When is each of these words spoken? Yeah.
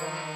Yeah. 0.00 0.29